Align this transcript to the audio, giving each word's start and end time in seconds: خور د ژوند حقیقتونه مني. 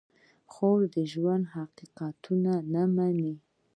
خور 0.51 0.79
د 0.95 0.97
ژوند 1.11 1.45
حقیقتونه 1.55 2.51
مني. 2.95 3.33